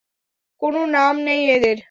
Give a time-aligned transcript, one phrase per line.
[0.61, 1.77] কোনো নাম নেই এদের।